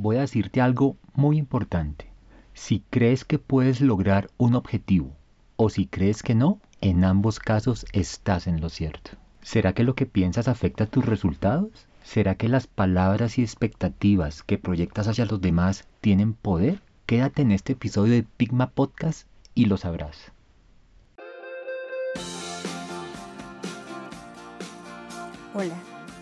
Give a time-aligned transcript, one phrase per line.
[0.00, 2.10] voy a decirte algo muy importante.
[2.54, 5.14] Si crees que puedes lograr un objetivo
[5.56, 9.12] o si crees que no, en ambos casos estás en lo cierto.
[9.42, 11.86] ¿Será que lo que piensas afecta tus resultados?
[12.02, 16.82] ¿Será que las palabras y expectativas que proyectas hacia los demás tienen poder?
[17.04, 20.32] Quédate en este episodio de Pigma Podcast y lo sabrás.
[25.52, 25.74] Hola,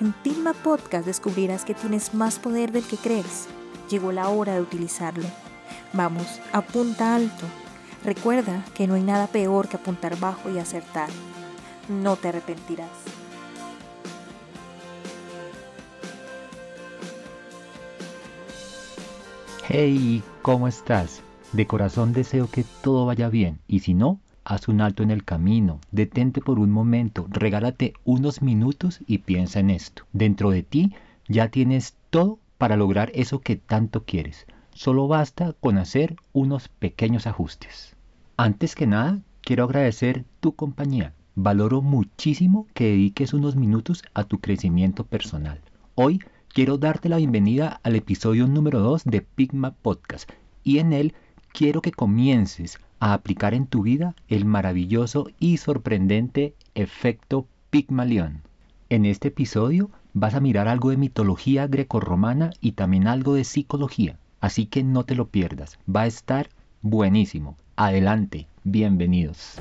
[0.00, 3.48] En Pigma Podcast descubrirás que tienes más poder del que crees.
[3.90, 5.26] Llegó la hora de utilizarlo.
[5.92, 7.44] Vamos, apunta alto.
[8.04, 11.08] Recuerda que no hay nada peor que apuntar bajo y acertar.
[11.88, 12.88] No te arrepentirás.
[19.66, 21.22] Hey, ¿cómo estás?
[21.52, 25.24] De corazón deseo que todo vaya bien y si no, haz un alto en el
[25.24, 30.04] camino, detente por un momento, regálate unos minutos y piensa en esto.
[30.14, 30.94] Dentro de ti
[31.28, 34.46] ya tienes todo para lograr eso que tanto quieres.
[34.72, 37.94] Solo basta con hacer unos pequeños ajustes.
[38.38, 41.12] Antes que nada, quiero agradecer tu compañía.
[41.34, 45.60] Valoro muchísimo que dediques unos minutos a tu crecimiento personal.
[45.94, 46.20] Hoy
[46.54, 50.30] quiero darte la bienvenida al episodio número 2 de Pigma Podcast
[50.64, 51.12] y en él
[51.52, 58.42] quiero que comiences a aplicar en tu vida el maravilloso y sorprendente efecto Pigmalión.
[58.88, 64.18] En este episodio vas a mirar algo de mitología grecorromana y también algo de psicología.
[64.40, 66.48] Así que no te lo pierdas, va a estar
[66.80, 67.56] buenísimo.
[67.76, 69.56] Adelante, bienvenidos.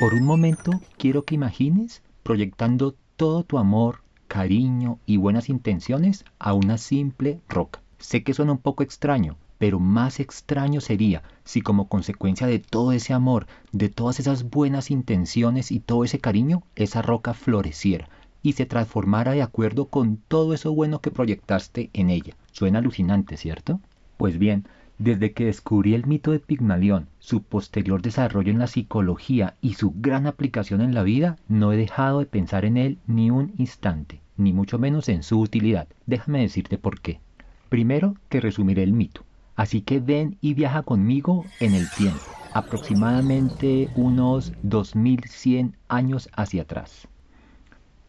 [0.00, 6.52] Por un momento quiero que imagines proyectando todo tu amor, cariño y buenas intenciones a
[6.52, 7.80] una simple roca.
[7.98, 12.92] Sé que suena un poco extraño, pero más extraño sería si como consecuencia de todo
[12.92, 18.08] ese amor, de todas esas buenas intenciones y todo ese cariño, esa roca floreciera
[18.42, 22.36] y se transformara de acuerdo con todo eso bueno que proyectaste en ella.
[22.52, 23.80] Suena alucinante, ¿cierto?
[24.16, 24.64] Pues bien,
[24.98, 29.92] desde que descubrí el mito de Pigmalión, su posterior desarrollo en la psicología y su
[29.94, 34.20] gran aplicación en la vida, no he dejado de pensar en él ni un instante,
[34.36, 35.86] ni mucho menos en su utilidad.
[36.06, 37.20] Déjame decirte por qué.
[37.68, 39.24] Primero te resumiré el mito,
[39.58, 42.22] así que ven y viaja conmigo en el tiempo,
[42.54, 47.08] aproximadamente unos 2100 años hacia atrás.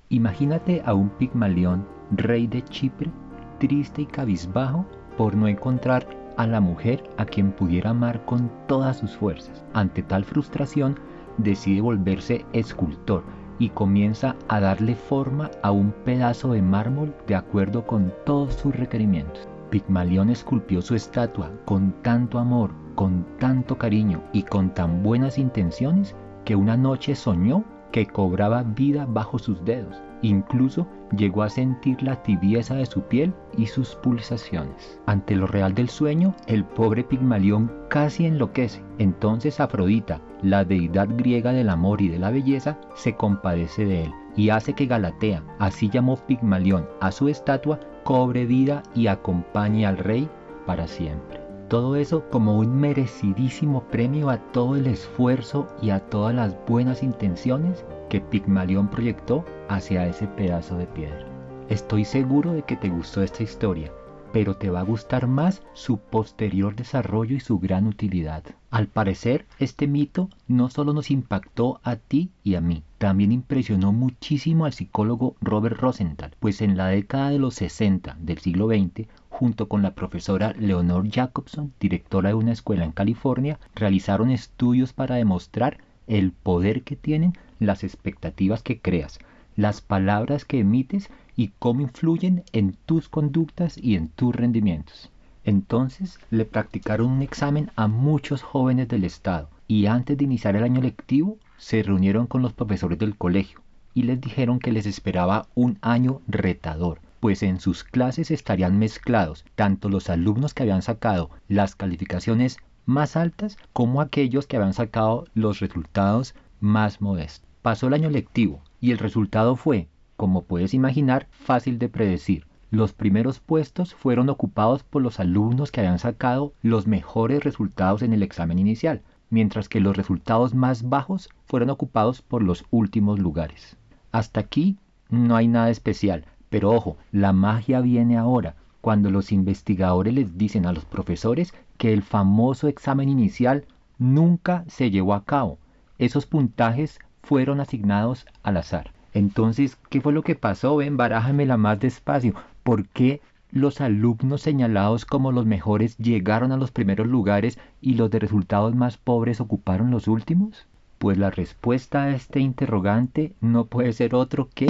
[0.09, 3.09] Imagínate a un Pigmalión, rey de Chipre,
[3.57, 4.85] triste y cabizbajo
[5.17, 9.65] por no encontrar a la mujer a quien pudiera amar con todas sus fuerzas.
[9.73, 10.99] Ante tal frustración,
[11.39, 13.23] decide volverse escultor
[13.57, 18.75] y comienza a darle forma a un pedazo de mármol de acuerdo con todos sus
[18.75, 19.47] requerimientos.
[19.69, 26.15] Pigmalión esculpió su estatua con tanto amor, con tanto cariño y con tan buenas intenciones
[26.45, 30.85] que una noche soñó que cobraba vida bajo sus dedos Incluso
[31.15, 34.99] llegó a sentir la tibieza de su piel y sus pulsaciones.
[35.05, 38.83] Ante lo real del sueño, el pobre Pigmalión casi enloquece.
[38.97, 44.13] Entonces Afrodita, la deidad griega del amor y de la belleza, se compadece de él
[44.35, 49.99] y hace que Galatea, así llamó Pigmalión a su estatua, cobre vida y acompañe al
[49.99, 50.27] rey
[50.65, 51.41] para siempre.
[51.67, 57.03] Todo eso como un merecidísimo premio a todo el esfuerzo y a todas las buenas
[57.03, 61.23] intenciones que Pigmalión proyectó hacia ese pedazo de piedra.
[61.69, 63.91] Estoy seguro de que te gustó esta historia,
[64.33, 68.43] pero te va a gustar más su posterior desarrollo y su gran utilidad.
[68.71, 73.93] Al parecer, este mito no solo nos impactó a ti y a mí, también impresionó
[73.93, 79.07] muchísimo al psicólogo Robert Rosenthal, pues en la década de los 60 del siglo XX,
[79.29, 85.15] junto con la profesora Leonor Jacobson, directora de una escuela en California, realizaron estudios para
[85.15, 89.19] demostrar el poder que tienen las expectativas que creas,
[89.55, 95.09] las palabras que emites y cómo influyen en tus conductas y en tus rendimientos.
[95.45, 100.63] Entonces le practicaron un examen a muchos jóvenes del Estado y antes de iniciar el
[100.63, 103.61] año lectivo se reunieron con los profesores del colegio
[103.93, 109.45] y les dijeron que les esperaba un año retador, pues en sus clases estarían mezclados
[109.55, 115.25] tanto los alumnos que habían sacado las calificaciones más altas como aquellos que habían sacado
[115.33, 117.47] los resultados más modestos.
[117.61, 122.47] Pasó el año lectivo y el resultado fue, como puedes imaginar, fácil de predecir.
[122.71, 128.13] Los primeros puestos fueron ocupados por los alumnos que habían sacado los mejores resultados en
[128.13, 133.77] el examen inicial, mientras que los resultados más bajos fueron ocupados por los últimos lugares.
[134.11, 134.77] Hasta aquí
[135.09, 140.65] no hay nada especial, pero ojo, la magia viene ahora, cuando los investigadores les dicen
[140.65, 143.65] a los profesores que el famoso examen inicial
[143.97, 145.59] nunca se llevó a cabo.
[145.97, 148.91] Esos puntajes fueron asignados al azar.
[149.13, 150.77] Entonces, ¿qué fue lo que pasó?
[150.77, 152.33] Ven, barájamela más despacio.
[152.63, 158.11] ¿Por qué los alumnos señalados como los mejores llegaron a los primeros lugares y los
[158.11, 160.67] de resultados más pobres ocuparon los últimos?
[160.99, 164.67] Pues la respuesta a este interrogante no puede ser otro que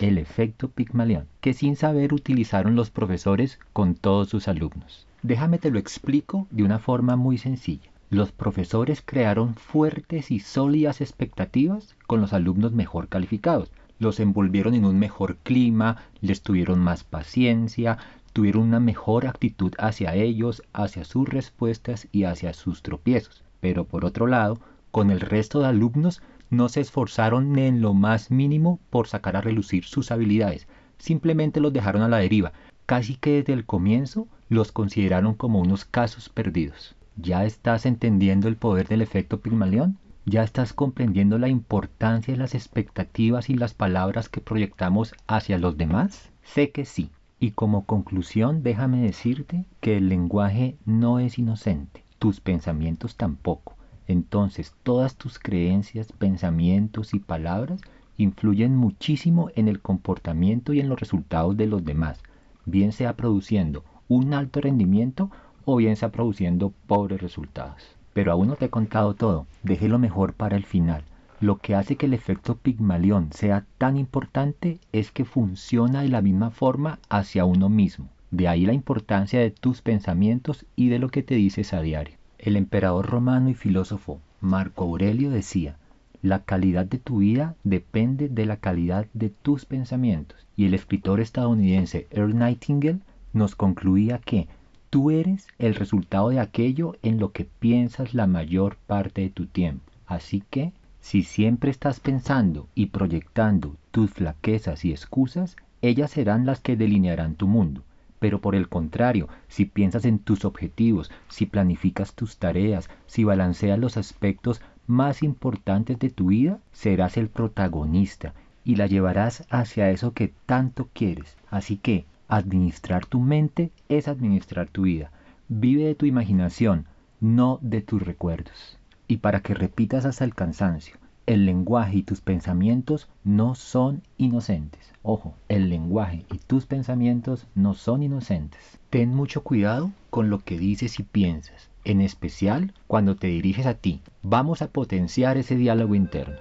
[0.00, 5.06] el efecto Pigmalión, que sin saber utilizaron los profesores con todos sus alumnos.
[5.22, 7.90] Déjame te lo explico de una forma muy sencilla.
[8.10, 13.70] Los profesores crearon fuertes y sólidas expectativas con los alumnos mejor calificados.
[14.02, 17.98] Los envolvieron en un mejor clima, les tuvieron más paciencia,
[18.32, 23.44] tuvieron una mejor actitud hacia ellos, hacia sus respuestas y hacia sus tropiezos.
[23.60, 24.58] Pero por otro lado,
[24.90, 26.20] con el resto de alumnos
[26.50, 30.66] no se esforzaron en lo más mínimo por sacar a relucir sus habilidades,
[30.98, 32.52] simplemente los dejaron a la deriva,
[32.86, 36.96] casi que desde el comienzo los consideraron como unos casos perdidos.
[37.14, 39.96] ¿Ya estás entendiendo el poder del efecto Pigmalión?
[40.24, 45.76] ¿Ya estás comprendiendo la importancia de las expectativas y las palabras que proyectamos hacia los
[45.76, 46.30] demás?
[46.44, 47.10] Sé que sí.
[47.40, 53.74] Y como conclusión, déjame decirte que el lenguaje no es inocente, tus pensamientos tampoco.
[54.06, 57.80] Entonces, todas tus creencias, pensamientos y palabras
[58.16, 62.22] influyen muchísimo en el comportamiento y en los resultados de los demás,
[62.64, 65.32] bien sea produciendo un alto rendimiento
[65.64, 67.96] o bien sea produciendo pobres resultados.
[68.12, 71.04] Pero aún no te he contado todo, dejé lo mejor para el final.
[71.40, 76.22] Lo que hace que el efecto Pigmalión sea tan importante es que funciona de la
[76.22, 78.08] misma forma hacia uno mismo.
[78.30, 82.16] De ahí la importancia de tus pensamientos y de lo que te dices a diario.
[82.38, 85.76] El emperador romano y filósofo Marco Aurelio decía,
[86.22, 90.46] la calidad de tu vida depende de la calidad de tus pensamientos.
[90.56, 93.00] Y el escritor estadounidense Earl Nightingale
[93.32, 94.46] nos concluía que
[94.92, 99.46] Tú eres el resultado de aquello en lo que piensas la mayor parte de tu
[99.46, 99.90] tiempo.
[100.06, 106.60] Así que, si siempre estás pensando y proyectando tus flaquezas y excusas, ellas serán las
[106.60, 107.82] que delinearán tu mundo.
[108.18, 113.78] Pero por el contrario, si piensas en tus objetivos, si planificas tus tareas, si balanceas
[113.78, 120.12] los aspectos más importantes de tu vida, serás el protagonista y la llevarás hacia eso
[120.12, 121.38] que tanto quieres.
[121.48, 125.12] Así que Administrar tu mente es administrar tu vida.
[125.48, 126.86] Vive de tu imaginación,
[127.20, 128.78] no de tus recuerdos.
[129.06, 130.96] Y para que repitas hasta el cansancio,
[131.26, 134.94] el lenguaje y tus pensamientos no son inocentes.
[135.02, 138.78] Ojo, el lenguaje y tus pensamientos no son inocentes.
[138.88, 143.74] Ten mucho cuidado con lo que dices y piensas, en especial cuando te diriges a
[143.74, 144.00] ti.
[144.22, 146.36] Vamos a potenciar ese diálogo interno.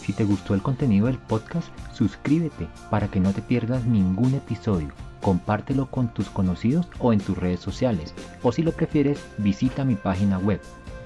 [0.00, 4.94] Si te gustó el contenido del podcast, suscríbete para que no te pierdas ningún episodio
[5.26, 8.14] compártelo con tus conocidos o en tus redes sociales.
[8.44, 10.60] O si lo prefieres, visita mi página web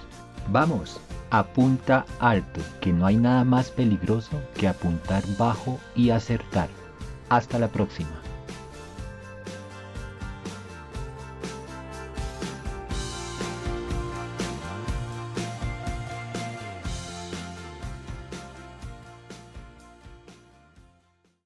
[0.53, 1.01] Vamos,
[1.31, 6.69] apunta alto, que no hay nada más peligroso que apuntar bajo y acertar.
[7.29, 8.24] Hasta la próxima.